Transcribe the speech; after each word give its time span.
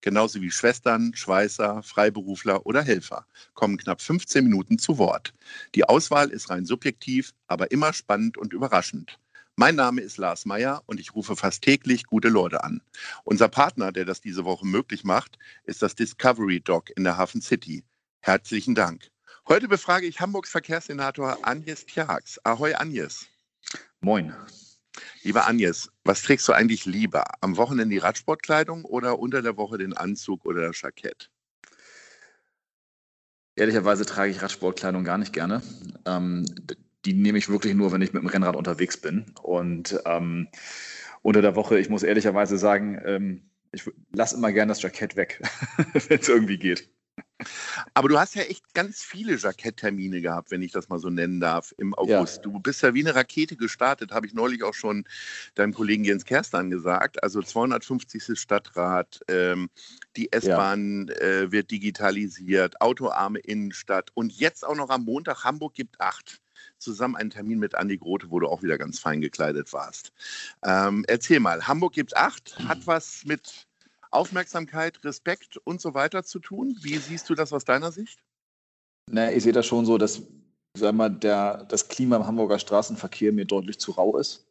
genauso 0.00 0.40
wie 0.40 0.50
Schwestern, 0.50 1.14
Schweißer, 1.14 1.82
Freiberufler 1.82 2.66
oder 2.66 2.82
Helfer, 2.82 3.26
kommen 3.54 3.76
knapp 3.76 4.00
15 4.00 4.44
Minuten 4.44 4.78
zu 4.78 4.98
Wort. 4.98 5.34
Die 5.74 5.84
Auswahl 5.84 6.30
ist 6.30 6.50
rein 6.50 6.64
subjektiv, 6.64 7.34
aber 7.46 7.70
immer 7.70 7.92
spannend 7.92 8.38
und 8.38 8.52
überraschend. 8.52 9.18
Mein 9.56 9.74
Name 9.74 10.02
ist 10.02 10.18
Lars 10.18 10.46
Meyer 10.46 10.84
und 10.86 11.00
ich 11.00 11.16
rufe 11.16 11.34
fast 11.34 11.62
täglich 11.62 12.04
gute 12.04 12.28
Leute 12.28 12.62
an. 12.62 12.80
Unser 13.24 13.48
Partner, 13.48 13.90
der 13.90 14.04
das 14.04 14.20
diese 14.20 14.44
Woche 14.44 14.64
möglich 14.64 15.02
macht, 15.02 15.36
ist 15.64 15.82
das 15.82 15.96
Discovery 15.96 16.60
Dog 16.60 16.90
in 16.96 17.02
der 17.02 17.16
Hafen 17.16 17.42
City. 17.42 17.82
Herzlichen 18.20 18.76
Dank. 18.76 19.10
Heute 19.48 19.66
befrage 19.66 20.06
ich 20.06 20.20
Hamburgs 20.20 20.50
Verkehrssenator 20.50 21.38
Agnes 21.42 21.86
Tjax. 21.86 22.38
Ahoi 22.44 22.74
Agnes. 22.74 23.26
Moin. 24.00 24.32
Lieber 25.22 25.46
Agnes, 25.46 25.90
was 26.04 26.22
trägst 26.22 26.46
du 26.48 26.52
eigentlich 26.52 26.84
lieber? 26.84 27.24
Am 27.40 27.56
Wochenende 27.56 27.94
die 27.94 27.98
Radsportkleidung 27.98 28.84
oder 28.84 29.18
unter 29.18 29.42
der 29.42 29.56
Woche 29.56 29.78
den 29.78 29.92
Anzug 29.92 30.44
oder 30.44 30.68
das 30.68 30.80
Jackett? 30.80 31.30
Ehrlicherweise 33.56 34.06
trage 34.06 34.30
ich 34.30 34.40
Radsportkleidung 34.40 35.02
gar 35.02 35.18
nicht 35.18 35.32
gerne. 35.32 35.62
Ähm, 36.06 36.46
die 37.04 37.14
nehme 37.14 37.38
ich 37.38 37.48
wirklich 37.48 37.74
nur, 37.74 37.90
wenn 37.90 38.02
ich 38.02 38.12
mit 38.12 38.22
dem 38.22 38.28
Rennrad 38.28 38.54
unterwegs 38.54 38.96
bin. 38.96 39.34
Und 39.42 40.00
ähm, 40.04 40.48
unter 41.22 41.42
der 41.42 41.56
Woche, 41.56 41.78
ich 41.78 41.88
muss 41.88 42.04
ehrlicherweise 42.04 42.56
sagen, 42.56 43.00
ähm, 43.04 43.50
ich 43.72 43.90
lasse 44.12 44.36
immer 44.36 44.52
gerne 44.52 44.70
das 44.70 44.82
Jackett 44.82 45.16
weg, 45.16 45.42
wenn 46.08 46.20
es 46.20 46.28
irgendwie 46.28 46.58
geht. 46.58 46.88
Aber 47.94 48.08
du 48.08 48.18
hast 48.18 48.34
ja 48.34 48.42
echt 48.42 48.74
ganz 48.74 49.02
viele 49.02 49.36
Jacketttermine 49.36 50.20
gehabt, 50.20 50.50
wenn 50.50 50.62
ich 50.62 50.72
das 50.72 50.88
mal 50.88 50.98
so 50.98 51.08
nennen 51.08 51.40
darf, 51.40 51.72
im 51.78 51.94
August. 51.94 52.36
Ja. 52.36 52.42
Du 52.42 52.58
bist 52.58 52.82
ja 52.82 52.94
wie 52.94 53.00
eine 53.00 53.14
Rakete 53.14 53.56
gestartet, 53.56 54.12
habe 54.12 54.26
ich 54.26 54.34
neulich 54.34 54.64
auch 54.64 54.74
schon 54.74 55.04
deinem 55.54 55.72
Kollegen 55.72 56.04
Jens 56.04 56.24
Kerstan 56.24 56.70
gesagt. 56.70 57.22
Also 57.22 57.42
250. 57.42 58.38
Stadtrat, 58.38 59.20
ähm, 59.28 59.70
die 60.16 60.32
S-Bahn 60.32 61.08
ja. 61.08 61.14
äh, 61.14 61.52
wird 61.52 61.70
digitalisiert, 61.70 62.80
autoarme 62.80 63.38
Innenstadt 63.38 64.10
und 64.14 64.32
jetzt 64.32 64.66
auch 64.66 64.74
noch 64.74 64.90
am 64.90 65.04
Montag 65.04 65.44
Hamburg 65.44 65.74
gibt 65.74 66.00
acht 66.00 66.40
zusammen 66.78 67.16
einen 67.16 67.30
Termin 67.30 67.58
mit 67.58 67.74
Andi 67.74 67.98
Grote, 67.98 68.30
wo 68.30 68.40
du 68.40 68.48
auch 68.48 68.62
wieder 68.62 68.78
ganz 68.78 68.98
fein 68.98 69.20
gekleidet 69.20 69.72
warst. 69.72 70.12
Ähm, 70.64 71.04
erzähl 71.08 71.40
mal, 71.40 71.66
Hamburg 71.66 71.94
gibt 71.94 72.16
acht, 72.16 72.58
hat 72.66 72.86
was 72.86 73.24
mit 73.24 73.67
Aufmerksamkeit, 74.10 75.04
Respekt 75.04 75.58
und 75.58 75.80
so 75.80 75.94
weiter 75.94 76.24
zu 76.24 76.38
tun. 76.38 76.76
Wie 76.82 76.96
siehst 76.96 77.28
du 77.30 77.34
das 77.34 77.52
aus 77.52 77.64
deiner 77.64 77.92
Sicht? 77.92 78.22
Na, 79.10 79.32
ich 79.32 79.42
sehe 79.42 79.52
das 79.52 79.66
schon 79.66 79.86
so, 79.86 79.98
dass 79.98 80.22
sag 80.78 80.94
mal, 80.94 81.10
der, 81.10 81.64
das 81.64 81.88
Klima 81.88 82.16
im 82.16 82.26
Hamburger 82.26 82.58
Straßenverkehr 82.58 83.32
mir 83.32 83.44
deutlich 83.44 83.78
zu 83.78 83.92
rau 83.92 84.16
ist. 84.16 84.46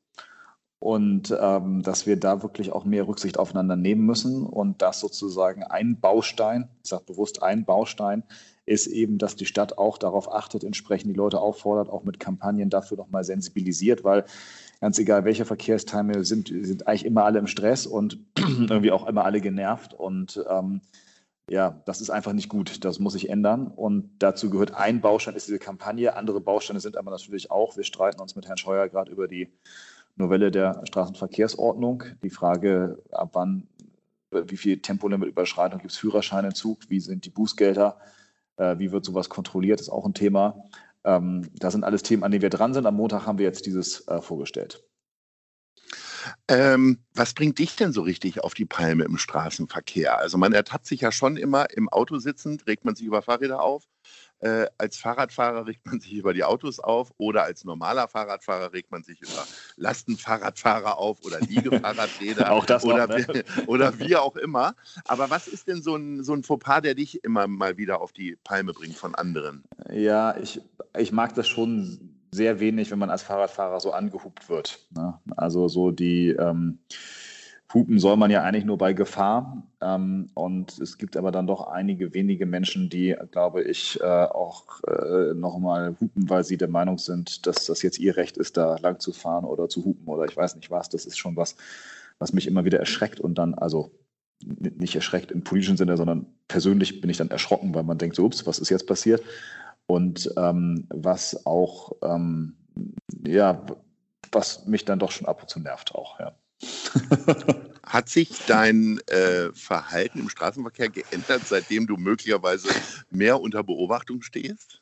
Und 0.79 1.35
ähm, 1.39 1.81
dass 1.81 2.05
wir 2.05 2.17
da 2.17 2.43
wirklich 2.43 2.71
auch 2.71 2.85
mehr 2.85 3.07
Rücksicht 3.07 3.39
aufeinander 3.39 3.75
nehmen 3.75 4.05
müssen 4.05 4.45
und 4.45 4.83
dass 4.83 4.99
sozusagen 4.99 5.63
ein 5.63 5.99
Baustein, 5.99 6.69
ich 6.83 6.89
sage 6.89 7.05
bewusst 7.05 7.41
ein 7.41 7.65
Baustein, 7.65 8.23
ist 8.67 8.85
eben, 8.85 9.17
dass 9.17 9.35
die 9.35 9.47
Stadt 9.47 9.79
auch 9.79 9.97
darauf 9.97 10.31
achtet, 10.31 10.63
entsprechend 10.63 11.09
die 11.09 11.17
Leute 11.17 11.39
auffordert, 11.39 11.89
auch 11.89 12.03
mit 12.03 12.19
Kampagnen 12.19 12.69
dafür 12.69 12.97
nochmal 12.97 13.23
sensibilisiert, 13.23 14.03
weil 14.03 14.25
ganz 14.81 14.99
egal, 14.99 15.25
welche 15.25 15.45
Verkehrsteilnehmer 15.45 16.23
sind, 16.23 16.49
sind 16.49 16.87
eigentlich 16.87 17.05
immer 17.05 17.25
alle 17.25 17.39
im 17.39 17.47
Stress 17.47 17.85
und 17.85 18.19
irgendwie 18.37 18.91
auch 18.91 19.07
immer 19.07 19.25
alle 19.25 19.41
genervt. 19.41 19.93
Und 19.93 20.43
ähm, 20.49 20.81
ja, 21.49 21.81
das 21.85 22.01
ist 22.01 22.09
einfach 22.09 22.33
nicht 22.33 22.49
gut. 22.49 22.83
Das 22.83 22.99
muss 22.99 23.13
sich 23.13 23.29
ändern. 23.29 23.67
Und 23.67 24.09
dazu 24.19 24.49
gehört 24.49 24.73
ein 24.73 25.01
Baustein, 25.01 25.35
ist 25.35 25.47
diese 25.47 25.59
Kampagne. 25.59 26.15
Andere 26.15 26.41
Bausteine 26.41 26.79
sind 26.79 26.97
aber 26.97 27.11
natürlich 27.11 27.51
auch, 27.51 27.77
wir 27.77 27.83
streiten 27.83 28.21
uns 28.21 28.35
mit 28.35 28.47
Herrn 28.47 28.57
Scheuer 28.57 28.89
gerade 28.89 29.11
über 29.11 29.27
die 29.27 29.49
Novelle 30.15 30.51
der 30.51 30.81
Straßenverkehrsordnung. 30.85 32.03
Die 32.23 32.29
Frage, 32.29 33.01
ab 33.11 33.29
wann, 33.33 33.67
wie 34.31 34.57
viel 34.57 34.81
Tempolimit-Überschreitung 34.81 35.79
gibt 35.79 35.91
es 35.91 35.97
Führerscheinentzug, 35.97 36.89
wie 36.89 36.99
sind 36.99 37.25
die 37.25 37.29
Bußgelder, 37.29 37.97
äh, 38.57 38.77
wie 38.77 38.91
wird 38.91 39.05
sowas 39.05 39.29
kontrolliert, 39.29 39.79
ist 39.79 39.89
auch 39.89 40.05
ein 40.05 40.13
Thema. 40.13 40.63
Ähm, 41.07 41.49
das 41.55 41.71
sind 41.73 41.85
alles 41.85 42.03
Themen, 42.03 42.23
an 42.23 42.31
denen 42.31 42.41
wir 42.41 42.49
dran 42.49 42.73
sind. 42.73 42.85
Am 42.85 42.95
Montag 42.95 43.25
haben 43.25 43.39
wir 43.39 43.45
jetzt 43.45 43.65
dieses 43.65 44.07
äh, 44.07 44.21
vorgestellt. 44.21 44.83
Ähm, 46.49 46.99
was 47.13 47.33
bringt 47.33 47.59
dich 47.59 47.77
denn 47.77 47.93
so 47.93 48.01
richtig 48.01 48.43
auf 48.43 48.53
die 48.53 48.65
Palme 48.65 49.05
im 49.05 49.17
Straßenverkehr? 49.17 50.17
Also 50.17 50.37
man 50.37 50.51
ertappt 50.51 50.85
sich 50.85 50.99
ja 50.99 51.13
schon 51.13 51.37
immer 51.37 51.69
im 51.71 51.87
Auto 51.87 52.17
sitzend, 52.17 52.67
regt 52.67 52.83
man 52.83 52.95
sich 52.95 53.05
über 53.05 53.21
Fahrräder 53.21 53.61
auf. 53.61 53.83
Äh, 54.39 54.67
als 54.77 54.97
Fahrradfahrer 54.97 55.65
regt 55.65 55.85
man 55.87 55.99
sich 55.99 56.13
über 56.13 56.31
die 56.31 56.43
Autos 56.43 56.79
auf 56.79 57.11
oder 57.17 57.43
als 57.43 57.63
normaler 57.63 58.07
Fahrradfahrer 58.07 58.71
regt 58.71 58.91
man 58.91 59.01
sich 59.01 59.19
über 59.19 59.47
Lastenfahrradfahrer 59.77 60.99
auf 60.99 61.23
oder 61.25 61.39
Liegefahrradräder 61.39 62.51
auch 62.51 62.65
das 62.65 62.85
oder, 62.85 63.07
noch, 63.07 63.27
ne? 63.33 63.43
oder 63.65 63.97
wie 63.97 64.15
auch 64.15 64.35
immer. 64.35 64.75
Aber 65.05 65.31
was 65.31 65.47
ist 65.47 65.67
denn 65.67 65.81
so 65.81 65.95
ein, 65.95 66.23
so 66.23 66.33
ein 66.33 66.43
Fauxpas, 66.43 66.81
der 66.81 66.93
dich 66.93 67.23
immer 67.23 67.47
mal 67.47 67.77
wieder 67.77 67.99
auf 67.99 68.11
die 68.11 68.35
Palme 68.43 68.73
bringt 68.73 68.95
von 68.95 69.15
anderen? 69.15 69.63
Ja, 69.91 70.37
ich, 70.37 70.61
ich 70.99 71.11
mag 71.11 71.33
das 71.35 71.47
schon 71.47 72.17
sehr 72.31 72.59
wenig, 72.59 72.91
wenn 72.91 72.99
man 72.99 73.09
als 73.09 73.23
Fahrradfahrer 73.23 73.79
so 73.79 73.91
angehupt 73.91 74.49
wird. 74.49 74.79
Ne? 74.91 75.19
Also 75.35 75.67
so 75.67 75.91
die 75.91 76.29
ähm, 76.29 76.79
Hupen 77.73 77.99
soll 77.99 78.15
man 78.15 78.31
ja 78.31 78.43
eigentlich 78.43 78.65
nur 78.65 78.77
bei 78.77 78.93
Gefahr. 78.93 79.63
Ähm, 79.81 80.29
und 80.33 80.79
es 80.79 80.97
gibt 80.97 81.17
aber 81.17 81.31
dann 81.31 81.47
doch 81.47 81.67
einige 81.67 82.13
wenige 82.13 82.45
Menschen, 82.45 82.89
die, 82.89 83.15
glaube 83.31 83.63
ich, 83.63 83.99
äh, 84.01 84.05
auch 84.05 84.81
äh, 84.83 85.33
nochmal 85.33 85.95
hupen, 85.99 86.29
weil 86.29 86.43
sie 86.43 86.57
der 86.57 86.69
Meinung 86.69 86.97
sind, 86.97 87.45
dass 87.45 87.65
das 87.65 87.81
jetzt 87.81 87.99
ihr 87.99 88.15
Recht 88.15 88.37
ist, 88.37 88.57
da 88.57 88.77
lang 88.77 88.99
zu 88.99 89.11
fahren 89.11 89.45
oder 89.45 89.67
zu 89.69 89.83
hupen 89.83 90.07
oder 90.07 90.25
ich 90.25 90.37
weiß 90.37 90.55
nicht 90.55 90.71
was. 90.71 90.89
Das 90.89 91.05
ist 91.05 91.17
schon 91.17 91.35
was, 91.35 91.55
was 92.19 92.33
mich 92.33 92.47
immer 92.47 92.65
wieder 92.65 92.79
erschreckt 92.79 93.19
und 93.19 93.37
dann, 93.37 93.53
also 93.53 93.91
nicht 94.45 94.95
erschreckt 94.95 95.31
im 95.31 95.43
politischen 95.43 95.77
Sinne, 95.77 95.97
sondern 95.97 96.27
persönlich 96.47 97.01
bin 97.01 97.09
ich 97.09 97.17
dann 97.17 97.31
erschrocken, 97.31 97.73
weil 97.73 97.83
man 97.83 97.97
denkt, 97.97 98.15
so, 98.15 98.23
ups, 98.23 98.45
was 98.45 98.59
ist 98.59 98.69
jetzt 98.69 98.87
passiert? 98.87 99.21
Und 99.87 100.31
ähm, 100.37 100.85
was 100.89 101.45
auch, 101.45 101.93
ähm, 102.03 102.57
ja, 103.25 103.65
was 104.31 104.65
mich 104.65 104.85
dann 104.85 104.99
doch 104.99 105.11
schon 105.11 105.27
ab 105.27 105.41
und 105.41 105.49
zu 105.49 105.59
nervt 105.59 105.95
auch, 105.95 106.19
ja. 106.19 106.35
Hat 107.83 108.09
sich 108.09 108.29
dein 108.47 108.99
äh, 109.07 109.53
Verhalten 109.53 110.19
im 110.19 110.29
Straßenverkehr 110.29 110.89
geändert, 110.89 111.43
seitdem 111.45 111.87
du 111.87 111.95
möglicherweise 111.95 112.67
mehr 113.09 113.39
unter 113.39 113.63
Beobachtung 113.63 114.21
stehst? 114.21 114.81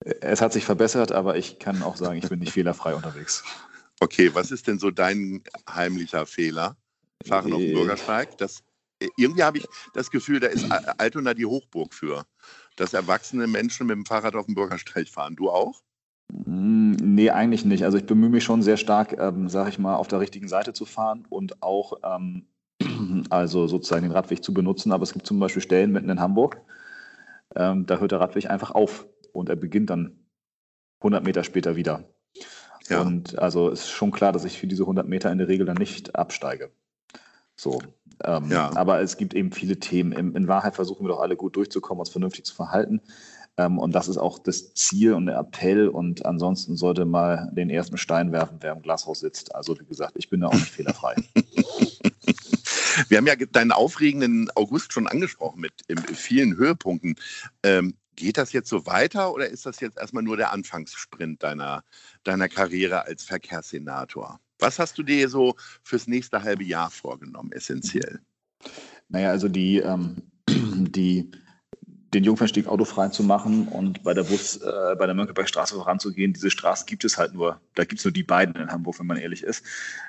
Es 0.00 0.40
hat 0.40 0.52
sich 0.52 0.64
verbessert, 0.64 1.12
aber 1.12 1.36
ich 1.36 1.58
kann 1.58 1.82
auch 1.82 1.96
sagen, 1.96 2.18
ich 2.18 2.28
bin 2.28 2.38
nicht 2.38 2.52
fehlerfrei 2.52 2.94
unterwegs. 2.94 3.44
Okay, 4.00 4.30
was 4.32 4.50
ist 4.50 4.68
denn 4.68 4.78
so 4.78 4.90
dein 4.90 5.42
heimlicher 5.68 6.24
Fehler? 6.24 6.76
Fahren 7.26 7.52
auf 7.52 7.58
dem 7.58 7.70
äh. 7.70 7.74
Bürgersteig? 7.74 8.38
Das, 8.38 8.62
irgendwie 9.16 9.42
habe 9.42 9.58
ich 9.58 9.66
das 9.92 10.10
Gefühl, 10.10 10.40
da 10.40 10.46
ist 10.46 10.70
Altona 10.98 11.34
die 11.34 11.46
Hochburg 11.46 11.92
für, 11.92 12.24
dass 12.80 12.94
erwachsene 12.94 13.46
Menschen 13.46 13.86
mit 13.86 13.96
dem 13.96 14.06
Fahrrad 14.06 14.34
auf 14.34 14.46
dem 14.46 14.54
Bürgersteig 14.54 15.08
fahren. 15.08 15.36
Du 15.36 15.50
auch? 15.50 15.82
Hm, 16.32 16.92
nee, 16.92 17.30
eigentlich 17.30 17.64
nicht. 17.64 17.84
Also 17.84 17.98
ich 17.98 18.06
bemühe 18.06 18.30
mich 18.30 18.44
schon 18.44 18.62
sehr 18.62 18.76
stark, 18.76 19.18
ähm, 19.18 19.48
sage 19.48 19.70
ich 19.70 19.78
mal, 19.78 19.96
auf 19.96 20.08
der 20.08 20.20
richtigen 20.20 20.48
Seite 20.48 20.72
zu 20.72 20.84
fahren 20.84 21.26
und 21.28 21.62
auch 21.62 21.94
ähm, 22.04 22.46
also 23.30 23.66
sozusagen 23.66 24.02
den 24.02 24.12
Radweg 24.12 24.44
zu 24.44 24.52
benutzen. 24.52 24.92
Aber 24.92 25.02
es 25.02 25.12
gibt 25.12 25.26
zum 25.26 25.40
Beispiel 25.40 25.62
Stellen 25.62 25.92
mitten 25.92 26.10
in 26.10 26.20
Hamburg, 26.20 26.60
ähm, 27.56 27.86
da 27.86 27.98
hört 27.98 28.12
der 28.12 28.20
Radweg 28.20 28.50
einfach 28.50 28.70
auf 28.72 29.06
und 29.32 29.48
er 29.48 29.56
beginnt 29.56 29.90
dann 29.90 30.18
100 31.00 31.24
Meter 31.24 31.44
später 31.44 31.76
wieder. 31.76 32.04
Ja. 32.88 33.02
Und 33.02 33.38
also 33.38 33.68
ist 33.68 33.90
schon 33.90 34.10
klar, 34.10 34.32
dass 34.32 34.44
ich 34.44 34.58
für 34.58 34.66
diese 34.66 34.82
100 34.82 35.06
Meter 35.06 35.30
in 35.30 35.38
der 35.38 35.48
Regel 35.48 35.66
dann 35.66 35.76
nicht 35.76 36.16
absteige. 36.16 36.70
So. 37.58 37.82
Ähm, 38.24 38.50
ja. 38.50 38.74
Aber 38.76 39.00
es 39.00 39.16
gibt 39.16 39.34
eben 39.34 39.52
viele 39.52 39.78
Themen. 39.78 40.12
In, 40.12 40.34
in 40.34 40.48
Wahrheit 40.48 40.76
versuchen 40.76 41.04
wir 41.04 41.08
doch 41.08 41.20
alle 41.20 41.36
gut 41.36 41.56
durchzukommen, 41.56 42.00
uns 42.00 42.10
vernünftig 42.10 42.44
zu 42.44 42.54
verhalten. 42.54 43.00
Ähm, 43.56 43.78
und 43.78 43.94
das 43.94 44.08
ist 44.08 44.16
auch 44.16 44.38
das 44.38 44.74
Ziel 44.74 45.12
und 45.12 45.26
der 45.26 45.38
Appell. 45.38 45.88
Und 45.88 46.24
ansonsten 46.24 46.76
sollte 46.76 47.04
mal 47.04 47.50
den 47.52 47.68
ersten 47.68 47.98
Stein 47.98 48.32
werfen, 48.32 48.58
wer 48.60 48.72
im 48.72 48.82
Glashaus 48.82 49.20
sitzt. 49.20 49.54
Also 49.54 49.78
wie 49.78 49.84
gesagt, 49.84 50.14
ich 50.16 50.30
bin 50.30 50.40
da 50.40 50.48
auch 50.48 50.54
nicht 50.54 50.70
fehlerfrei. 50.70 51.16
Wir 53.08 53.18
haben 53.18 53.26
ja 53.26 53.36
deinen 53.36 53.70
aufregenden 53.70 54.50
August 54.56 54.92
schon 54.92 55.06
angesprochen 55.06 55.60
mit 55.60 55.72
vielen 56.14 56.56
Höhepunkten. 56.56 57.14
Ähm, 57.62 57.94
geht 58.16 58.36
das 58.36 58.52
jetzt 58.52 58.68
so 58.68 58.86
weiter 58.86 59.32
oder 59.32 59.48
ist 59.48 59.66
das 59.66 59.78
jetzt 59.78 59.98
erstmal 59.98 60.24
nur 60.24 60.36
der 60.36 60.52
Anfangssprint 60.52 61.42
deiner, 61.44 61.84
deiner 62.24 62.48
Karriere 62.48 63.04
als 63.04 63.22
Verkehrssenator? 63.22 64.40
Was 64.58 64.78
hast 64.78 64.98
du 64.98 65.02
dir 65.02 65.28
so 65.28 65.54
fürs 65.82 66.06
nächste 66.06 66.42
halbe 66.42 66.64
Jahr 66.64 66.90
vorgenommen, 66.90 67.52
essentiell? 67.52 68.20
Naja, 69.08 69.30
also 69.30 69.48
die, 69.48 69.78
ähm, 69.78 70.22
die 70.48 71.30
den 72.14 72.24
Jungfernstieg 72.24 72.66
autofrei 72.66 73.08
zu 73.08 73.22
machen 73.22 73.68
und 73.68 74.02
bei 74.02 74.14
der 74.14 74.24
Bus, 74.24 74.56
äh, 74.56 74.96
bei 74.98 75.04
der 75.04 75.14
Mönckebergstraße 75.14 75.74
voranzugehen. 75.74 76.32
Diese 76.32 76.50
Straßen 76.50 76.86
gibt 76.86 77.04
es 77.04 77.18
halt 77.18 77.34
nur, 77.34 77.60
da 77.74 77.84
gibt 77.84 77.98
es 77.98 78.04
nur 78.04 78.12
die 78.12 78.22
beiden 78.22 78.54
in 78.54 78.70
Hamburg, 78.70 78.98
wenn 78.98 79.06
man 79.06 79.18
ehrlich 79.18 79.42
ist. 79.42 79.62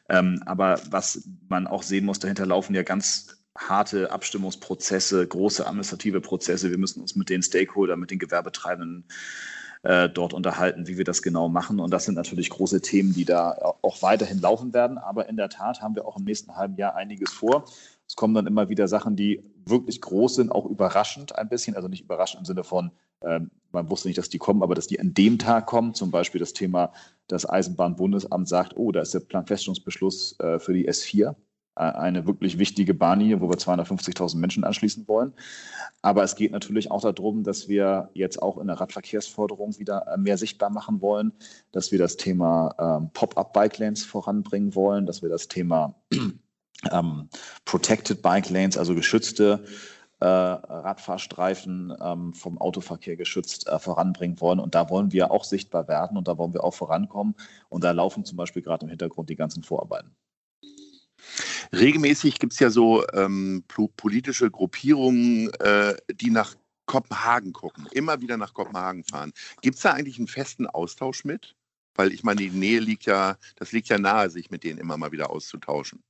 Ähm, 0.07 0.41
aber 0.45 0.79
was 0.89 1.27
man 1.49 1.67
auch 1.67 1.83
sehen 1.83 2.05
muss, 2.05 2.19
dahinter 2.19 2.45
laufen 2.45 2.73
ja 2.73 2.83
ganz 2.83 3.35
harte 3.57 4.11
Abstimmungsprozesse, 4.11 5.27
große 5.27 5.67
administrative 5.67 6.21
Prozesse. 6.21 6.71
Wir 6.71 6.77
müssen 6.77 7.01
uns 7.01 7.17
mit 7.17 7.29
den 7.29 7.43
Stakeholdern, 7.43 7.99
mit 7.99 8.11
den 8.11 8.19
Gewerbetreibenden 8.19 9.05
äh, 9.83 10.09
dort 10.09 10.33
unterhalten, 10.33 10.87
wie 10.87 10.97
wir 10.97 11.05
das 11.05 11.21
genau 11.21 11.47
machen. 11.49 11.79
Und 11.79 11.91
das 11.91 12.05
sind 12.05 12.15
natürlich 12.15 12.49
große 12.49 12.81
Themen, 12.81 13.13
die 13.13 13.25
da 13.25 13.75
auch 13.81 14.01
weiterhin 14.01 14.39
laufen 14.39 14.73
werden. 14.73 14.97
Aber 14.97 15.29
in 15.29 15.37
der 15.37 15.49
Tat 15.49 15.81
haben 15.81 15.95
wir 15.95 16.05
auch 16.05 16.17
im 16.17 16.25
nächsten 16.25 16.55
halben 16.55 16.75
Jahr 16.75 16.95
einiges 16.95 17.31
vor. 17.31 17.65
Es 18.07 18.15
kommen 18.15 18.33
dann 18.33 18.47
immer 18.47 18.69
wieder 18.69 18.87
Sachen, 18.87 19.15
die 19.15 19.43
wirklich 19.65 20.01
groß 20.01 20.35
sind, 20.35 20.51
auch 20.51 20.65
überraschend 20.65 21.35
ein 21.35 21.47
bisschen. 21.47 21.75
Also 21.75 21.87
nicht 21.87 22.03
überraschend 22.03 22.41
im 22.41 22.45
Sinne 22.45 22.63
von, 22.63 22.91
äh, 23.21 23.39
man 23.71 23.89
wusste 23.89 24.07
nicht, 24.07 24.17
dass 24.17 24.29
die 24.29 24.39
kommen, 24.39 24.63
aber 24.63 24.75
dass 24.75 24.87
die 24.87 24.99
an 24.99 25.13
dem 25.13 25.37
Tag 25.37 25.67
kommen. 25.67 25.93
Zum 25.93 26.11
Beispiel 26.11 26.39
das 26.39 26.53
Thema, 26.53 26.91
das 27.27 27.47
Eisenbahnbundesamt 27.47 28.49
sagt, 28.49 28.75
oh, 28.75 28.91
da 28.91 29.01
ist 29.01 29.13
der 29.13 29.19
Planfeststellungsbeschluss 29.21 30.39
äh, 30.39 30.59
für 30.59 30.73
die 30.73 30.89
S4 30.89 31.29
äh, 31.29 31.33
eine 31.79 32.27
wirklich 32.27 32.59
wichtige 32.59 32.93
Bahnlinie, 32.93 33.41
wo 33.41 33.49
wir 33.49 33.57
250.000 33.57 34.37
Menschen 34.37 34.63
anschließen 34.63 35.07
wollen. 35.07 35.33
Aber 36.01 36.23
es 36.23 36.35
geht 36.35 36.51
natürlich 36.51 36.91
auch 36.91 37.01
darum, 37.01 37.43
dass 37.43 37.67
wir 37.67 38.09
jetzt 38.13 38.41
auch 38.41 38.57
in 38.57 38.67
der 38.67 38.79
Radverkehrsförderung 38.79 39.77
wieder 39.79 40.07
äh, 40.07 40.17
mehr 40.17 40.37
sichtbar 40.37 40.69
machen 40.69 41.01
wollen, 41.01 41.33
dass 41.71 41.91
wir 41.91 41.99
das 41.99 42.17
Thema 42.17 42.75
ähm, 42.79 43.09
Pop-up-Bike-Lanes 43.13 44.05
voranbringen 44.05 44.75
wollen, 44.75 45.05
dass 45.05 45.21
wir 45.21 45.29
das 45.29 45.47
Thema 45.47 45.95
ähm, 46.91 47.29
Protected 47.65 48.21
Bike 48.21 48.49
Lanes, 48.49 48.77
also 48.77 48.95
geschützte 48.95 49.63
äh, 50.19 50.25
Radfahrstreifen 50.25 51.93
ähm, 52.01 52.33
vom 52.33 52.57
Autoverkehr 52.57 53.15
geschützt 53.15 53.67
äh, 53.67 53.79
voranbringen 53.79 54.39
wollen. 54.41 54.59
Und 54.59 54.75
da 54.75 54.89
wollen 54.89 55.11
wir 55.11 55.31
auch 55.31 55.43
sichtbar 55.43 55.87
werden 55.87 56.17
und 56.17 56.27
da 56.27 56.37
wollen 56.37 56.53
wir 56.53 56.63
auch 56.63 56.73
vorankommen. 56.73 57.35
Und 57.69 57.83
da 57.83 57.91
laufen 57.91 58.25
zum 58.25 58.37
Beispiel 58.37 58.61
gerade 58.61 58.85
im 58.85 58.89
Hintergrund 58.89 59.29
die 59.29 59.35
ganzen 59.35 59.63
Vorarbeiten. 59.63 60.15
Regelmäßig 61.71 62.39
gibt 62.39 62.53
es 62.53 62.59
ja 62.59 62.69
so 62.69 63.05
ähm, 63.13 63.63
politische 63.95 64.49
Gruppierungen, 64.49 65.51
äh, 65.59 65.95
die 66.13 66.31
nach 66.31 66.55
Kopenhagen 66.85 67.53
gucken, 67.53 67.87
immer 67.91 68.19
wieder 68.19 68.37
nach 68.37 68.53
Kopenhagen 68.53 69.03
fahren. 69.03 69.31
Gibt 69.61 69.75
es 69.75 69.83
da 69.83 69.91
eigentlich 69.91 70.17
einen 70.17 70.27
festen 70.27 70.65
Austausch 70.65 71.23
mit? 71.23 71.55
Weil 71.93 72.11
ich 72.11 72.23
meine, 72.23 72.41
die 72.41 72.49
Nähe 72.49 72.79
liegt 72.79 73.05
ja, 73.05 73.37
das 73.57 73.71
liegt 73.71 73.89
ja 73.89 73.99
nahe, 73.99 74.29
sich 74.29 74.49
mit 74.49 74.63
denen 74.63 74.79
immer 74.79 74.97
mal 74.97 75.11
wieder 75.11 75.29
auszutauschen. 75.29 76.01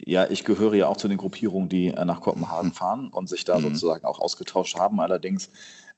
Ja, 0.00 0.30
ich 0.30 0.44
gehöre 0.44 0.74
ja 0.74 0.86
auch 0.86 0.96
zu 0.96 1.08
den 1.08 1.18
Gruppierungen, 1.18 1.68
die 1.68 1.88
äh, 1.88 2.04
nach 2.04 2.20
Kopenhagen 2.20 2.72
fahren 2.72 3.08
und 3.08 3.28
sich 3.28 3.44
da 3.44 3.58
mhm. 3.58 3.62
sozusagen 3.64 4.06
auch 4.06 4.20
ausgetauscht 4.20 4.78
haben. 4.78 5.00
Allerdings 5.00 5.50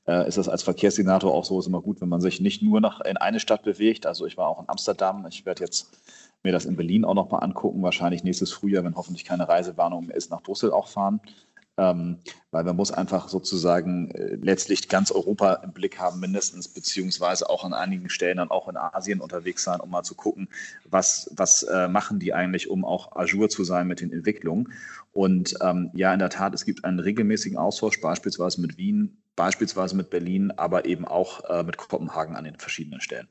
äh, 0.07 0.27
ist 0.27 0.37
das 0.37 0.49
als 0.49 0.63
Verkehrssenator 0.63 1.33
auch 1.33 1.45
so, 1.45 1.59
ist 1.59 1.67
immer 1.67 1.81
gut, 1.81 2.01
wenn 2.01 2.09
man 2.09 2.21
sich 2.21 2.41
nicht 2.41 2.61
nur 2.61 2.81
nach, 2.81 2.99
in 3.01 3.17
eine 3.17 3.39
Stadt 3.39 3.63
bewegt. 3.63 4.05
Also 4.05 4.25
ich 4.25 4.37
war 4.37 4.47
auch 4.47 4.59
in 4.59 4.69
Amsterdam, 4.69 5.25
ich 5.29 5.45
werde 5.45 5.63
jetzt 5.63 5.91
mir 6.43 6.51
das 6.51 6.65
in 6.65 6.75
Berlin 6.75 7.05
auch 7.05 7.13
nochmal 7.13 7.43
angucken, 7.43 7.83
wahrscheinlich 7.83 8.23
nächstes 8.23 8.51
Frühjahr, 8.51 8.83
wenn 8.83 8.95
hoffentlich 8.95 9.25
keine 9.25 9.47
Reisewarnung 9.47 10.07
mehr 10.07 10.15
ist, 10.15 10.31
nach 10.31 10.41
Brüssel 10.41 10.71
auch 10.71 10.87
fahren. 10.87 11.21
Ähm, 11.77 12.17
weil 12.51 12.65
man 12.65 12.75
muss 12.75 12.91
einfach 12.91 13.29
sozusagen 13.29 14.11
äh, 14.11 14.35
letztlich 14.35 14.89
ganz 14.89 15.09
Europa 15.09 15.53
im 15.63 15.71
Blick 15.71 15.99
haben, 15.99 16.19
mindestens, 16.19 16.67
beziehungsweise 16.67 17.49
auch 17.49 17.63
an 17.63 17.73
einigen 17.73 18.09
Stellen 18.09 18.37
dann 18.37 18.51
auch 18.51 18.67
in 18.67 18.75
Asien 18.75 19.21
unterwegs 19.21 19.63
sein, 19.63 19.79
um 19.79 19.89
mal 19.89 20.03
zu 20.03 20.13
gucken, 20.13 20.49
was, 20.89 21.31
was 21.33 21.63
äh, 21.63 21.87
machen 21.87 22.19
die 22.19 22.33
eigentlich, 22.33 22.69
um 22.69 22.83
auch 22.83 23.15
ajour 23.15 23.47
zu 23.47 23.63
sein 23.63 23.87
mit 23.87 24.01
den 24.01 24.11
Entwicklungen. 24.11 24.73
Und 25.13 25.55
ähm, 25.61 25.91
ja, 25.93 26.13
in 26.13 26.19
der 26.19 26.29
Tat, 26.29 26.53
es 26.53 26.65
gibt 26.65 26.83
einen 26.83 26.99
regelmäßigen 26.99 27.57
Austausch, 27.57 28.01
beispielsweise 28.01 28.59
mit 28.59 28.77
Wien, 28.77 29.21
beispielsweise 29.37 29.95
mit 29.95 30.09
Berlin, 30.09 30.51
aber 30.51 30.85
eben 30.85 31.05
auch 31.05 31.49
äh, 31.49 31.63
mit 31.63 31.77
Kopenhagen 31.77 32.35
an 32.35 32.43
den 32.43 32.57
verschiedenen 32.57 32.99
Stellen. 32.99 33.29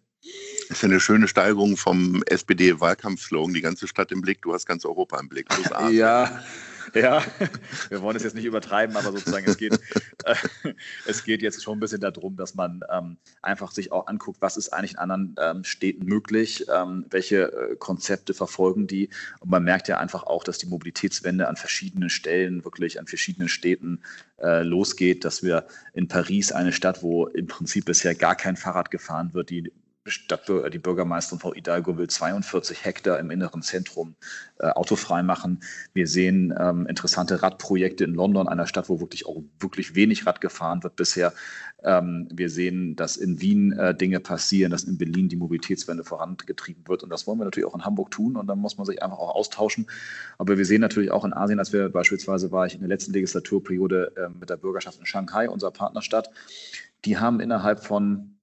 Das 0.68 0.78
ist 0.78 0.84
eine 0.84 1.00
schöne 1.00 1.26
Steigerung 1.26 1.76
vom 1.76 2.22
SPD-Wahlkampfslogan, 2.26 3.54
die 3.54 3.60
ganze 3.60 3.88
Stadt 3.88 4.12
im 4.12 4.20
Blick, 4.20 4.42
du 4.42 4.52
hast 4.52 4.66
ganz 4.66 4.84
Europa 4.84 5.18
im 5.18 5.28
Blick. 5.28 5.48
ja, 5.90 6.42
ja, 6.94 7.22
wir 7.88 8.02
wollen 8.02 8.16
es 8.16 8.22
jetzt 8.22 8.34
nicht 8.34 8.44
übertreiben, 8.44 8.96
aber 8.96 9.12
sozusagen 9.12 9.48
es 9.48 9.56
geht, 9.56 9.74
äh, 10.24 10.34
es 11.06 11.24
geht 11.24 11.42
jetzt 11.42 11.62
schon 11.62 11.78
ein 11.78 11.80
bisschen 11.80 12.00
darum, 12.00 12.36
dass 12.36 12.54
man 12.54 12.82
ähm, 12.90 13.16
einfach 13.42 13.72
sich 13.72 13.92
auch 13.92 14.06
anguckt, 14.06 14.40
was 14.40 14.56
ist 14.56 14.70
eigentlich 14.70 14.92
in 14.92 14.98
anderen 14.98 15.34
ähm, 15.40 15.64
Städten 15.64 16.06
möglich, 16.06 16.66
ähm, 16.72 17.06
welche 17.10 17.52
äh, 17.52 17.76
Konzepte 17.76 18.34
verfolgen 18.34 18.86
die. 18.86 19.08
Und 19.40 19.50
man 19.50 19.64
merkt 19.64 19.88
ja 19.88 19.98
einfach 19.98 20.24
auch, 20.24 20.44
dass 20.44 20.58
die 20.58 20.66
Mobilitätswende 20.66 21.48
an 21.48 21.56
verschiedenen 21.56 22.10
Stellen, 22.10 22.64
wirklich 22.64 22.98
an 22.98 23.06
verschiedenen 23.06 23.48
Städten 23.48 24.02
äh, 24.38 24.62
losgeht, 24.62 25.24
dass 25.24 25.42
wir 25.42 25.66
in 25.94 26.08
Paris, 26.08 26.52
eine 26.52 26.72
Stadt, 26.72 27.02
wo 27.02 27.26
im 27.26 27.46
Prinzip 27.46 27.84
bisher 27.84 28.14
gar 28.14 28.34
kein 28.34 28.56
Fahrrad 28.56 28.90
gefahren 28.90 29.34
wird, 29.34 29.50
die 29.50 29.72
Stadt, 30.06 30.48
die 30.48 30.78
Bürgermeisterin 30.78 31.40
Frau 31.40 31.52
Hidalgo 31.52 31.98
will 31.98 32.08
42 32.08 32.84
Hektar 32.86 33.18
im 33.18 33.30
inneren 33.30 33.60
Zentrum 33.60 34.14
äh, 34.58 34.68
autofrei 34.68 35.22
machen. 35.22 35.62
Wir 35.92 36.06
sehen 36.06 36.54
ähm, 36.58 36.86
interessante 36.86 37.42
Radprojekte 37.42 38.04
in 38.04 38.14
London, 38.14 38.48
einer 38.48 38.66
Stadt, 38.66 38.88
wo 38.88 39.00
wirklich 39.00 39.26
auch 39.26 39.42
wirklich 39.58 39.94
wenig 39.94 40.26
Rad 40.26 40.40
gefahren 40.40 40.82
wird 40.82 40.96
bisher. 40.96 41.34
Ähm, 41.82 42.28
wir 42.32 42.48
sehen, 42.48 42.96
dass 42.96 43.18
in 43.18 43.42
Wien 43.42 43.72
äh, 43.72 43.94
Dinge 43.94 44.20
passieren, 44.20 44.70
dass 44.70 44.84
in 44.84 44.96
Berlin 44.96 45.28
die 45.28 45.36
Mobilitätswende 45.36 46.02
vorangetrieben 46.02 46.88
wird. 46.88 47.02
Und 47.02 47.10
das 47.10 47.26
wollen 47.26 47.38
wir 47.38 47.44
natürlich 47.44 47.68
auch 47.68 47.74
in 47.74 47.84
Hamburg 47.84 48.10
tun. 48.10 48.36
Und 48.36 48.46
dann 48.46 48.58
muss 48.58 48.78
man 48.78 48.86
sich 48.86 49.02
einfach 49.02 49.18
auch 49.18 49.34
austauschen. 49.34 49.86
Aber 50.38 50.56
wir 50.56 50.64
sehen 50.64 50.80
natürlich 50.80 51.10
auch 51.10 51.26
in 51.26 51.34
Asien, 51.34 51.58
als 51.58 51.74
wir 51.74 51.90
beispielsweise 51.90 52.50
war 52.50 52.64
ich 52.64 52.74
in 52.74 52.80
der 52.80 52.88
letzten 52.88 53.12
Legislaturperiode 53.12 54.14
äh, 54.16 54.28
mit 54.30 54.48
der 54.48 54.56
Bürgerschaft 54.56 54.98
in 54.98 55.04
Shanghai, 55.04 55.50
unserer 55.50 55.72
Partnerstadt, 55.72 56.30
die 57.04 57.18
haben 57.18 57.40
innerhalb 57.40 57.84
von 57.84 58.39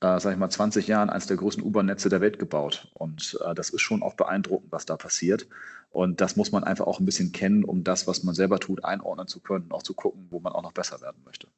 äh, 0.00 0.20
sage 0.20 0.34
ich 0.34 0.38
mal, 0.38 0.50
20 0.50 0.86
Jahren 0.86 1.10
eines 1.10 1.26
der 1.26 1.36
größten 1.36 1.64
U-Bahn-Netze 1.64 2.08
der 2.08 2.20
Welt 2.20 2.38
gebaut. 2.38 2.88
Und 2.94 3.38
äh, 3.44 3.54
das 3.54 3.70
ist 3.70 3.80
schon 3.80 4.02
auch 4.02 4.14
beeindruckend, 4.14 4.72
was 4.72 4.86
da 4.86 4.96
passiert. 4.96 5.46
Und 5.90 6.20
das 6.20 6.36
muss 6.36 6.52
man 6.52 6.64
einfach 6.64 6.86
auch 6.86 7.00
ein 7.00 7.06
bisschen 7.06 7.32
kennen, 7.32 7.64
um 7.64 7.82
das, 7.84 8.06
was 8.06 8.22
man 8.22 8.34
selber 8.34 8.60
tut, 8.60 8.84
einordnen 8.84 9.28
zu 9.28 9.40
können, 9.40 9.70
auch 9.70 9.82
zu 9.82 9.94
gucken, 9.94 10.26
wo 10.30 10.40
man 10.40 10.52
auch 10.52 10.62
noch 10.62 10.72
besser 10.72 11.00
werden 11.00 11.22
möchte. 11.24 11.48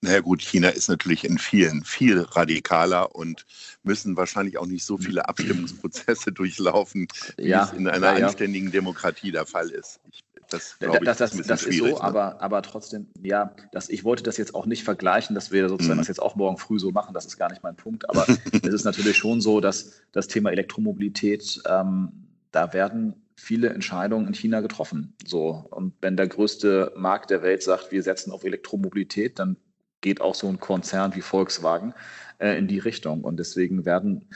Naja 0.00 0.20
gut, 0.20 0.42
China 0.42 0.68
ist 0.68 0.88
natürlich 0.88 1.24
in 1.24 1.38
vielen 1.38 1.82
viel 1.82 2.20
radikaler 2.20 3.16
und 3.16 3.46
müssen 3.82 4.16
wahrscheinlich 4.16 4.56
auch 4.58 4.66
nicht 4.66 4.84
so 4.84 4.96
viele 4.96 5.28
Abstimmungsprozesse 5.28 6.30
durchlaufen, 6.32 7.08
wie 7.36 7.48
ja, 7.48 7.64
es 7.64 7.72
in 7.72 7.88
einer 7.88 8.16
ja, 8.16 8.26
anständigen 8.26 8.70
Demokratie 8.70 9.32
der 9.32 9.44
Fall 9.44 9.70
ist. 9.70 9.98
Ich 10.10 10.22
das, 10.48 10.76
ich, 10.80 10.88
das, 11.00 11.18
das, 11.18 11.36
das 11.36 11.62
ist 11.64 11.78
so, 11.78 11.86
ne? 11.86 12.00
aber, 12.00 12.40
aber 12.40 12.62
trotzdem, 12.62 13.06
ja, 13.22 13.54
das, 13.72 13.88
ich 13.88 14.04
wollte 14.04 14.22
das 14.22 14.36
jetzt 14.36 14.54
auch 14.54 14.66
nicht 14.66 14.82
vergleichen, 14.82 15.34
dass 15.34 15.52
wir 15.52 15.68
sozusagen 15.68 15.96
mhm. 15.96 16.00
das 16.00 16.08
jetzt 16.08 16.22
auch 16.22 16.36
morgen 16.36 16.56
früh 16.56 16.78
so 16.78 16.90
machen, 16.90 17.14
das 17.14 17.26
ist 17.26 17.36
gar 17.36 17.50
nicht 17.50 17.62
mein 17.62 17.76
Punkt. 17.76 18.08
Aber 18.08 18.26
es 18.52 18.74
ist 18.74 18.84
natürlich 18.84 19.16
schon 19.16 19.40
so, 19.40 19.60
dass 19.60 20.00
das 20.12 20.26
Thema 20.26 20.50
Elektromobilität, 20.50 21.62
ähm, 21.68 22.12
da 22.50 22.72
werden 22.72 23.14
viele 23.36 23.68
Entscheidungen 23.68 24.26
in 24.26 24.34
China 24.34 24.60
getroffen. 24.60 25.14
So. 25.26 25.66
Und 25.70 25.94
wenn 26.00 26.16
der 26.16 26.26
größte 26.26 26.92
Markt 26.96 27.30
der 27.30 27.42
Welt 27.42 27.62
sagt, 27.62 27.92
wir 27.92 28.02
setzen 28.02 28.32
auf 28.32 28.44
Elektromobilität, 28.44 29.38
dann 29.38 29.56
geht 30.00 30.20
auch 30.20 30.34
so 30.34 30.48
ein 30.48 30.60
Konzern 30.60 31.14
wie 31.14 31.20
Volkswagen 31.20 31.94
äh, 32.38 32.58
in 32.58 32.68
die 32.68 32.78
Richtung. 32.78 33.22
Und 33.22 33.38
deswegen 33.38 33.84
werden 33.84 34.28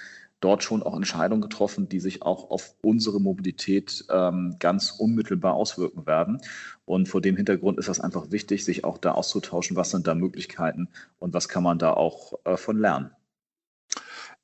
dort 0.43 0.63
schon 0.63 0.83
auch 0.83 0.95
Entscheidungen 0.95 1.41
getroffen, 1.41 1.89
die 1.89 2.01
sich 2.01 2.23
auch 2.23 2.51
auf 2.51 2.75
unsere 2.83 3.21
Mobilität 3.21 4.05
ähm, 4.11 4.57
ganz 4.59 4.91
unmittelbar 4.91 5.55
auswirken 5.55 6.07
werden. 6.07 6.41
Und 6.85 7.09
vor 7.09 7.21
dem 7.21 7.37
Hintergrund 7.37 7.79
ist 7.79 7.89
das 7.89 8.01
einfach 8.01 8.31
wichtig, 8.31 8.65
sich 8.65 8.85
auch 8.85 8.99
da 8.99 9.13
auszutauschen, 9.13 9.77
was 9.77 9.91
sind 9.91 10.07
da 10.07 10.15
Möglichkeiten 10.15 10.89
und 11.19 11.33
was 11.33 11.49
kann 11.49 11.63
man 11.63 11.79
da 11.79 11.93
auch 11.95 12.35
äh, 12.45 12.57
von 12.57 12.79
lernen. 12.79 13.11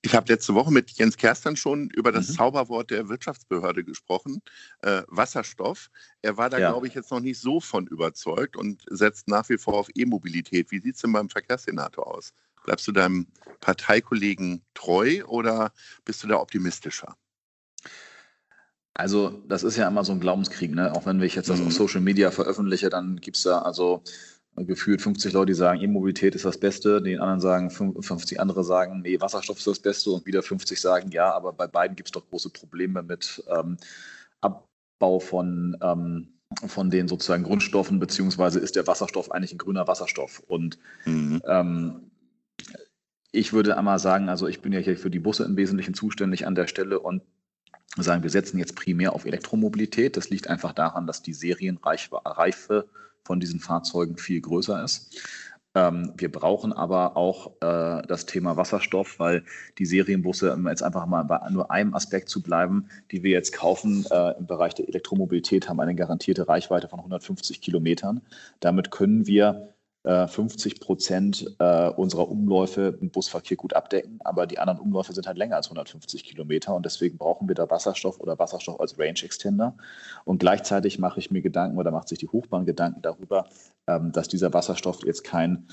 Ich 0.00 0.14
habe 0.14 0.32
letzte 0.32 0.54
Woche 0.54 0.72
mit 0.72 0.92
Jens 0.92 1.16
Kerstern 1.16 1.56
schon 1.56 1.90
über 1.90 2.12
das 2.12 2.28
mhm. 2.28 2.34
Zauberwort 2.34 2.92
der 2.92 3.08
Wirtschaftsbehörde 3.08 3.82
gesprochen, 3.82 4.40
äh, 4.82 5.02
Wasserstoff. 5.08 5.90
Er 6.22 6.36
war 6.36 6.48
da, 6.50 6.58
ja. 6.58 6.70
glaube 6.70 6.86
ich, 6.86 6.94
jetzt 6.94 7.10
noch 7.10 7.18
nicht 7.18 7.40
so 7.40 7.58
von 7.58 7.88
überzeugt 7.88 8.56
und 8.56 8.84
setzt 8.88 9.26
nach 9.26 9.48
wie 9.48 9.58
vor 9.58 9.74
auf 9.74 9.88
E-Mobilität. 9.96 10.70
Wie 10.70 10.80
sieht 10.80 10.94
es 10.94 11.00
denn 11.00 11.12
beim 11.12 11.28
Verkehrssenator 11.28 12.06
aus? 12.06 12.32
Bleibst 12.68 12.86
du 12.86 12.92
deinem 12.92 13.26
Parteikollegen 13.60 14.60
treu 14.74 15.24
oder 15.24 15.72
bist 16.04 16.22
du 16.22 16.28
da 16.28 16.36
optimistischer? 16.36 17.16
Also, 18.92 19.42
das 19.48 19.62
ist 19.62 19.78
ja 19.78 19.88
immer 19.88 20.04
so 20.04 20.12
ein 20.12 20.20
Glaubenskrieg, 20.20 20.74
ne? 20.74 20.94
Auch 20.94 21.06
wenn 21.06 21.22
ich 21.22 21.34
jetzt 21.34 21.48
das 21.48 21.60
mhm. 21.60 21.68
auf 21.68 21.72
Social 21.72 22.02
Media 22.02 22.30
veröffentliche, 22.30 22.90
dann 22.90 23.16
gibt 23.16 23.38
es 23.38 23.44
da 23.44 23.60
also 23.60 24.02
gefühlt 24.54 25.00
50 25.00 25.32
Leute, 25.32 25.52
die 25.52 25.54
sagen, 25.54 25.80
E-Mobilität 25.80 26.34
ist 26.34 26.44
das 26.44 26.60
Beste, 26.60 27.00
den 27.00 27.20
anderen 27.20 27.40
sagen, 27.40 27.70
50 27.70 28.38
andere 28.38 28.62
sagen, 28.64 29.00
nee, 29.00 29.18
Wasserstoff 29.18 29.56
ist 29.56 29.66
das 29.66 29.78
Beste 29.78 30.10
und 30.10 30.26
wieder 30.26 30.42
50 30.42 30.78
sagen, 30.78 31.10
ja, 31.10 31.32
aber 31.32 31.54
bei 31.54 31.68
beiden 31.68 31.96
gibt 31.96 32.08
es 32.08 32.12
doch 32.12 32.28
große 32.28 32.50
Probleme 32.50 33.02
mit 33.02 33.42
ähm, 33.48 33.78
Abbau 34.42 35.20
von, 35.20 35.74
ähm, 35.80 36.34
von 36.66 36.90
den 36.90 37.08
sozusagen 37.08 37.44
Grundstoffen, 37.44 37.98
beziehungsweise 37.98 38.58
ist 38.58 38.76
der 38.76 38.86
Wasserstoff 38.86 39.30
eigentlich 39.30 39.52
ein 39.52 39.58
grüner 39.58 39.88
Wasserstoff. 39.88 40.42
Und 40.46 40.78
mhm. 41.06 41.40
ähm, 41.46 42.10
ich 43.32 43.52
würde 43.52 43.76
einmal 43.76 43.98
sagen, 43.98 44.28
also 44.28 44.46
ich 44.46 44.60
bin 44.60 44.72
ja 44.72 44.80
hier 44.80 44.96
für 44.96 45.10
die 45.10 45.18
Busse 45.18 45.44
im 45.44 45.56
Wesentlichen 45.56 45.94
zuständig 45.94 46.46
an 46.46 46.54
der 46.54 46.66
Stelle 46.66 47.00
und 47.00 47.22
sagen, 47.96 48.22
wir 48.22 48.30
setzen 48.30 48.58
jetzt 48.58 48.76
primär 48.76 49.12
auf 49.12 49.24
Elektromobilität. 49.24 50.16
Das 50.16 50.30
liegt 50.30 50.48
einfach 50.48 50.72
daran, 50.72 51.06
dass 51.06 51.22
die 51.22 51.34
Serienreife 51.34 52.88
von 53.24 53.40
diesen 53.40 53.60
Fahrzeugen 53.60 54.16
viel 54.16 54.40
größer 54.40 54.82
ist. 54.82 55.18
Ähm, 55.74 56.12
wir 56.16 56.32
brauchen 56.32 56.72
aber 56.72 57.16
auch 57.16 57.52
äh, 57.60 58.02
das 58.06 58.24
Thema 58.24 58.56
Wasserstoff, 58.56 59.18
weil 59.18 59.44
die 59.76 59.84
Serienbusse, 59.84 60.54
um 60.54 60.66
jetzt 60.66 60.82
einfach 60.82 61.06
mal 61.06 61.24
bei 61.24 61.38
nur 61.50 61.70
einem 61.70 61.94
Aspekt 61.94 62.30
zu 62.30 62.42
bleiben, 62.42 62.88
die 63.10 63.22
wir 63.22 63.32
jetzt 63.32 63.52
kaufen 63.52 64.06
äh, 64.10 64.38
im 64.38 64.46
Bereich 64.46 64.74
der 64.74 64.88
Elektromobilität, 64.88 65.68
haben 65.68 65.80
eine 65.80 65.94
garantierte 65.94 66.48
Reichweite 66.48 66.88
von 66.88 67.00
150 67.00 67.60
Kilometern. 67.60 68.22
Damit 68.60 68.90
können 68.90 69.26
wir 69.26 69.74
50 70.04 70.72
äh, 70.72 70.78
Prozent 70.78 71.56
äh, 71.58 71.90
unserer 71.90 72.28
Umläufe 72.28 72.96
im 73.00 73.10
Busverkehr 73.10 73.56
gut 73.56 73.74
abdecken, 73.74 74.20
aber 74.24 74.46
die 74.46 74.58
anderen 74.58 74.78
Umläufe 74.78 75.12
sind 75.12 75.26
halt 75.26 75.36
länger 75.36 75.56
als 75.56 75.66
150 75.66 76.24
Kilometer 76.24 76.74
und 76.74 76.86
deswegen 76.86 77.18
brauchen 77.18 77.48
wir 77.48 77.54
da 77.54 77.68
Wasserstoff 77.68 78.20
oder 78.20 78.38
Wasserstoff 78.38 78.78
als 78.80 78.98
Range 78.98 79.20
Extender. 79.22 79.76
Und 80.24 80.38
gleichzeitig 80.38 80.98
mache 80.98 81.18
ich 81.18 81.30
mir 81.30 81.42
Gedanken 81.42 81.78
oder 81.78 81.90
macht 81.90 82.08
sich 82.08 82.18
die 82.18 82.28
Hochbahn 82.28 82.64
Gedanken 82.64 83.02
darüber, 83.02 83.46
ähm, 83.86 84.12
dass 84.12 84.28
dieser 84.28 84.52
Wasserstoff 84.54 85.04
jetzt 85.04 85.24
kein 85.24 85.66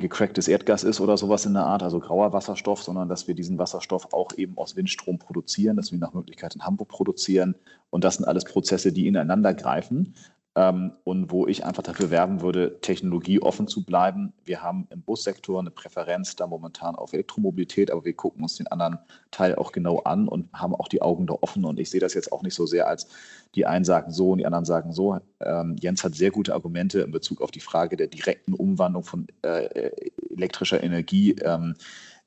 gecracktes 0.00 0.48
Erdgas 0.48 0.84
ist 0.84 1.00
oder 1.00 1.16
sowas 1.16 1.44
in 1.46 1.54
der 1.54 1.64
Art, 1.64 1.82
also 1.82 1.98
grauer 1.98 2.32
Wasserstoff, 2.32 2.82
sondern 2.82 3.08
dass 3.08 3.26
wir 3.26 3.34
diesen 3.34 3.58
Wasserstoff 3.58 4.12
auch 4.12 4.32
eben 4.36 4.56
aus 4.56 4.76
Windstrom 4.76 5.18
produzieren, 5.18 5.76
dass 5.76 5.90
wir 5.90 5.96
ihn 5.96 6.00
nach 6.00 6.14
Möglichkeit 6.14 6.54
in 6.54 6.64
Hamburg 6.64 6.88
produzieren. 6.88 7.56
Und 7.90 8.04
das 8.04 8.16
sind 8.16 8.26
alles 8.26 8.44
Prozesse, 8.44 8.92
die 8.92 9.08
ineinander 9.08 9.52
greifen 9.54 10.14
ähm, 10.54 10.92
und 11.04 11.30
wo 11.30 11.46
ich 11.46 11.64
einfach 11.64 11.82
dafür 11.82 12.10
werben 12.10 12.42
würde, 12.42 12.78
technologieoffen 12.80 13.68
zu 13.68 13.84
bleiben. 13.84 14.34
Wir 14.44 14.62
haben 14.62 14.86
im 14.90 15.02
Bussektor 15.02 15.58
eine 15.58 15.70
Präferenz 15.70 16.36
da 16.36 16.46
momentan 16.46 16.94
auf 16.94 17.14
Elektromobilität, 17.14 17.90
aber 17.90 18.04
wir 18.04 18.12
gucken 18.14 18.42
uns 18.42 18.56
den 18.56 18.66
anderen 18.66 18.98
Teil 19.30 19.54
auch 19.54 19.72
genau 19.72 20.00
an 20.00 20.28
und 20.28 20.52
haben 20.52 20.74
auch 20.74 20.88
die 20.88 21.00
Augen 21.00 21.26
da 21.26 21.34
offen. 21.40 21.64
Und 21.64 21.80
ich 21.80 21.90
sehe 21.90 22.00
das 22.00 22.12
jetzt 22.12 22.32
auch 22.32 22.42
nicht 22.42 22.54
so 22.54 22.66
sehr 22.66 22.86
als 22.86 23.08
die 23.54 23.66
einen 23.66 23.84
sagen 23.84 24.12
so 24.12 24.32
und 24.32 24.38
die 24.38 24.46
anderen 24.46 24.66
sagen 24.66 24.92
so. 24.92 25.18
Ähm, 25.40 25.76
Jens 25.80 26.04
hat 26.04 26.14
sehr 26.14 26.30
gute 26.30 26.52
Argumente 26.52 27.00
in 27.00 27.12
Bezug 27.12 27.40
auf 27.40 27.50
die 27.50 27.60
Frage 27.60 27.96
der 27.96 28.08
direkten 28.08 28.52
Umwandlung 28.52 29.04
von 29.04 29.26
äh, 29.42 29.90
elektrischer 30.30 30.82
Energie. 30.82 31.34
Ähm, 31.42 31.74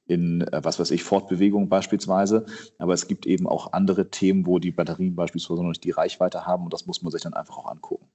in, 0.07 0.41
äh, 0.41 0.63
was 0.63 0.79
weiß 0.79 0.91
ich, 0.91 1.03
Fortbewegung 1.03 1.69
beispielsweise. 1.69 2.45
Aber 2.77 2.93
es 2.93 3.07
gibt 3.07 3.25
eben 3.25 3.47
auch 3.47 3.73
andere 3.73 4.09
Themen, 4.09 4.45
wo 4.45 4.59
die 4.59 4.71
Batterien 4.71 5.15
beispielsweise 5.15 5.61
noch 5.61 5.69
nicht 5.69 5.83
die 5.83 5.91
Reichweite 5.91 6.45
haben 6.45 6.63
und 6.63 6.73
das 6.73 6.85
muss 6.85 7.01
man 7.01 7.11
sich 7.11 7.21
dann 7.21 7.33
einfach 7.33 7.57
auch 7.57 7.69
angucken. 7.69 8.07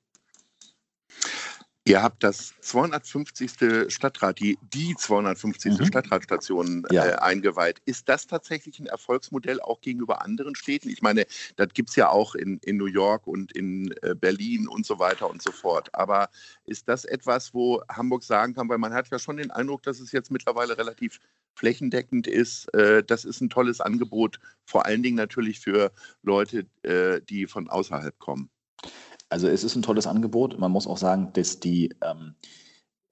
Ihr 1.90 2.04
habt 2.04 2.22
das 2.22 2.54
250. 2.60 3.92
Stadtrat, 3.92 4.38
die, 4.38 4.60
die 4.72 4.94
250. 4.96 5.76
Mhm. 5.76 5.86
Stadtratstation 5.86 6.86
ja. 6.92 7.04
äh, 7.04 7.14
eingeweiht. 7.16 7.82
Ist 7.84 8.08
das 8.08 8.28
tatsächlich 8.28 8.78
ein 8.78 8.86
Erfolgsmodell 8.86 9.60
auch 9.60 9.80
gegenüber 9.80 10.22
anderen 10.22 10.54
Städten? 10.54 10.88
Ich 10.88 11.02
meine, 11.02 11.26
das 11.56 11.70
gibt 11.74 11.90
es 11.90 11.96
ja 11.96 12.08
auch 12.08 12.36
in, 12.36 12.58
in 12.58 12.76
New 12.76 12.86
York 12.86 13.26
und 13.26 13.50
in 13.50 13.92
äh, 14.02 14.14
Berlin 14.14 14.68
und 14.68 14.86
so 14.86 15.00
weiter 15.00 15.28
und 15.28 15.42
so 15.42 15.50
fort. 15.50 15.92
Aber 15.92 16.28
ist 16.64 16.88
das 16.88 17.04
etwas, 17.04 17.54
wo 17.54 17.82
Hamburg 17.90 18.22
sagen 18.22 18.54
kann, 18.54 18.68
weil 18.68 18.78
man 18.78 18.94
hat 18.94 19.10
ja 19.10 19.18
schon 19.18 19.38
den 19.38 19.50
Eindruck, 19.50 19.82
dass 19.82 19.98
es 19.98 20.12
jetzt 20.12 20.30
mittlerweile 20.30 20.78
relativ 20.78 21.18
flächendeckend 21.56 22.28
ist. 22.28 22.72
Äh, 22.72 23.02
das 23.02 23.24
ist 23.24 23.40
ein 23.40 23.50
tolles 23.50 23.80
Angebot, 23.80 24.38
vor 24.64 24.86
allen 24.86 25.02
Dingen 25.02 25.16
natürlich 25.16 25.58
für 25.58 25.90
Leute, 26.22 26.66
äh, 26.84 27.20
die 27.20 27.48
von 27.48 27.68
außerhalb 27.68 28.16
kommen. 28.20 28.48
Also 29.30 29.48
es 29.48 29.64
ist 29.64 29.76
ein 29.76 29.82
tolles 29.82 30.06
Angebot. 30.06 30.58
Man 30.58 30.72
muss 30.72 30.86
auch 30.86 30.98
sagen, 30.98 31.30
dass 31.32 31.60
die, 31.60 31.94
ähm, 32.02 32.34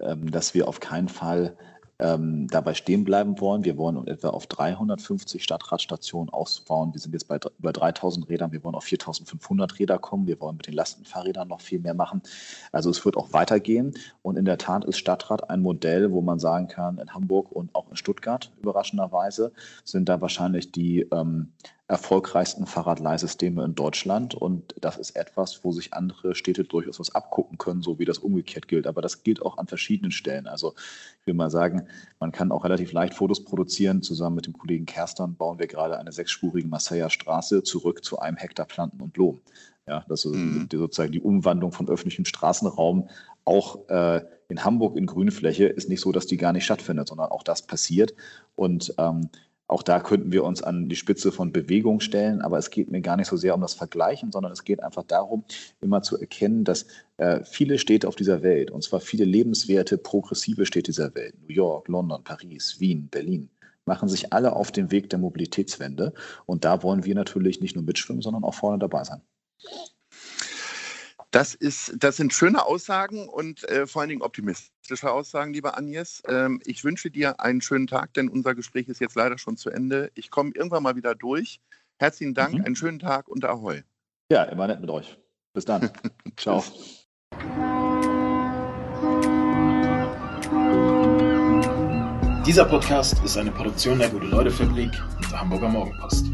ähm, 0.00 0.30
dass 0.30 0.52
wir 0.52 0.68
auf 0.68 0.80
keinen 0.80 1.08
Fall 1.08 1.56
ähm, 2.00 2.46
dabei 2.48 2.75
stehen 2.75 3.04
bleiben 3.04 3.40
wollen. 3.40 3.64
Wir 3.64 3.76
wollen 3.76 4.06
etwa 4.06 4.28
auf 4.28 4.46
350 4.46 5.42
Stadtradstationen 5.42 6.32
ausbauen. 6.32 6.92
Wir 6.92 7.00
sind 7.00 7.12
jetzt 7.12 7.26
bei 7.26 7.38
über 7.58 7.72
3000 7.72 8.28
Rädern. 8.28 8.52
Wir 8.52 8.62
wollen 8.62 8.75
auf 8.75 8.84
4500 8.84 9.78
Räder 9.78 9.98
kommen. 9.98 10.26
Wir 10.26 10.40
wollen 10.40 10.56
mit 10.56 10.66
den 10.66 10.75
Lastenfahrrädern 10.75 11.48
noch 11.48 11.60
viel 11.60 11.80
mehr 11.80 11.94
machen. 11.94 12.22
Also 12.70 12.90
es 12.90 13.04
wird 13.04 13.16
auch 13.16 13.32
weitergehen. 13.32 13.94
Und 14.22 14.37
in 14.37 14.44
der 14.44 14.58
Tat 14.58 14.84
ist 14.84 14.98
Stadtrad 14.98 15.50
ein 15.50 15.60
Modell, 15.60 16.12
wo 16.12 16.20
man 16.20 16.38
sagen 16.38 16.68
kann, 16.68 16.98
in 16.98 17.14
Hamburg 17.14 17.50
und 17.50 17.75
auch 17.75 17.88
in 17.90 17.96
Stuttgart 17.96 18.52
überraschenderweise 18.60 19.52
sind 19.84 20.08
da 20.08 20.20
wahrscheinlich 20.20 20.70
die 20.70 21.00
ähm, 21.12 21.52
erfolgreichsten 21.88 22.66
Fahrradleihsysteme 22.66 23.64
in 23.64 23.75
Deutschland. 23.75 24.35
Und 24.35 24.75
das 24.80 24.99
ist 24.99 25.16
etwas, 25.16 25.64
wo 25.64 25.73
sich 25.73 25.95
andere 25.95 26.35
Städte 26.35 26.64
durchaus 26.64 27.00
was 27.00 27.14
abgucken 27.14 27.57
können, 27.57 27.80
so 27.80 27.99
wie 27.99 28.04
das 28.04 28.18
umgekehrt 28.18 28.68
gilt. 28.68 28.87
Aber 28.87 29.00
das 29.00 29.23
gilt 29.23 29.40
auch 29.40 29.57
an 29.57 29.66
verschiedenen 29.66 30.12
Stellen. 30.12 30.47
Also 30.47 30.75
ich 31.21 31.26
will 31.26 31.33
mal 31.35 31.50
sagen, 31.50 31.87
man 32.21 32.30
kann 32.30 32.52
auch 32.52 32.64
relativ 32.64 32.92
leicht 32.92 33.14
Fotos 33.14 33.42
produzieren. 33.42 34.02
Zusammen 34.02 34.37
mit 34.37 34.47
dem 34.47 34.52
Kollegen 34.52 34.85
Kerstern 34.85 35.35
bauen 35.35 35.59
wir 35.59 35.66
gerade 35.66 35.99
eine 35.99 36.12
sechsspurige 36.12 36.68
Marseiller 36.68 37.09
Straße 37.09 37.62
zurück 37.62 38.04
zu 38.04 38.18
einem 38.18 38.37
Hektar 38.37 38.66
Planten 38.66 39.00
und 39.00 39.14
Blumen. 39.14 39.40
Ja, 39.87 40.04
das 40.07 40.26
ist 40.26 40.35
mhm. 40.35 40.68
sozusagen 40.71 41.12
die 41.12 41.23
Umwandlung 41.23 41.73
von 41.73 41.88
öffentlichem 41.88 42.26
Straßenraum 42.26 43.09
auch 43.47 43.88
äh, 43.88 44.21
in 44.49 44.62
Hamburg 44.62 44.97
in 44.97 45.07
Grünfläche 45.07 45.64
ist 45.66 45.88
nicht 45.88 46.02
so, 46.02 46.12
dass 46.12 46.26
die 46.26 46.37
gar 46.37 46.52
nicht 46.52 46.66
stattfindet, 46.66 47.09
sondern 47.09 47.30
auch 47.30 47.42
das 47.42 47.62
passiert. 47.62 48.14
Und 48.57 48.95
ähm, 48.99 49.30
auch 49.68 49.82
da 49.82 50.00
könnten 50.00 50.32
wir 50.32 50.44
uns 50.44 50.62
an 50.62 50.88
die 50.88 50.96
Spitze 50.96 51.30
von 51.30 51.52
Bewegung 51.52 52.00
stellen, 52.00 52.40
aber 52.40 52.56
es 52.56 52.70
geht 52.70 52.90
mir 52.90 53.02
gar 53.02 53.16
nicht 53.18 53.28
so 53.28 53.37
sehr 53.37 53.54
um 53.54 53.60
das 53.60 53.75
Vergleichen, 53.75 54.32
sondern 54.32 54.50
es 54.50 54.64
geht 54.64 54.82
einfach 54.82 55.04
darum, 55.04 55.44
immer 55.82 56.02
zu 56.02 56.18
erkennen, 56.18 56.64
dass 56.64 56.87
äh, 57.18 57.44
viele 57.44 57.78
Städte 57.78 58.08
auf 58.08 58.16
dieser 58.16 58.42
Welt, 58.42 58.70
und 58.70 58.82
zwar 58.82 59.00
viele 59.00 59.26
lebenswerte, 59.26 59.98
progressive 59.98 60.64
Städte 60.64 60.90
dieser 60.90 61.14
Welt, 61.14 61.34
New 61.42 61.54
York, 61.54 61.87
London, 61.88 62.25
Paris, 62.25 62.80
Wien, 62.80 63.08
Berlin, 63.10 63.50
machen 63.84 64.08
sich 64.08 64.32
alle 64.32 64.54
auf 64.54 64.72
den 64.72 64.90
Weg 64.90 65.10
der 65.10 65.18
Mobilitätswende. 65.18 66.14
Und 66.46 66.64
da 66.64 66.82
wollen 66.82 67.04
wir 67.04 67.14
natürlich 67.14 67.60
nicht 67.60 67.75
nur 67.75 67.84
mitschwimmen, 67.84 68.22
sondern 68.22 68.44
auch 68.44 68.54
vorne 68.54 68.78
dabei 68.78 69.04
sein. 69.04 69.20
Das, 71.30 71.54
ist, 71.54 71.94
das 71.99 72.16
sind 72.16 72.32
schöne 72.32 72.64
Aussagen 72.64 73.28
und 73.28 73.68
äh, 73.68 73.87
vor 73.87 74.00
allen 74.00 74.08
Dingen 74.08 74.23
optimistische 74.23 75.11
Aussagen, 75.11 75.52
lieber 75.52 75.76
Agnes. 75.76 76.23
Ähm, 76.26 76.61
ich 76.64 76.85
wünsche 76.85 77.11
dir 77.11 77.38
einen 77.40 77.61
schönen 77.61 77.87
Tag, 77.87 78.14
denn 78.14 78.30
unser 78.30 78.54
Gespräch 78.54 78.88
ist 78.88 79.00
jetzt 79.00 79.14
leider 79.14 79.37
schon 79.37 79.58
zu 79.58 79.68
Ende. 79.68 80.11
Ich 80.14 80.30
komme 80.30 80.52
irgendwann 80.54 80.82
mal 80.82 80.97
wieder 80.97 81.14
durch. 81.14 81.61
Herzlichen 81.99 82.32
Dank, 82.32 82.54
mhm. 82.54 82.64
einen 82.64 82.76
schönen 82.76 82.99
Tag 82.99 83.28
und 83.28 83.44
Ahoi. 83.44 83.82
Ja, 84.32 84.44
immer 84.44 84.66
nett 84.68 84.80
mit 84.80 84.88
euch. 84.88 85.18
Bis 85.52 85.66
dann. 85.66 85.90
Ciao. 86.37 86.64
Dieser 92.47 92.64
Podcast 92.64 93.23
ist 93.23 93.37
eine 93.37 93.50
Produktion 93.50 93.99
der 93.99 94.08
Gute-Leute-Fabrik 94.08 94.92
und 95.16 95.30
der 95.30 95.40
Hamburger 95.40 95.68
Morgenpost. 95.68 96.25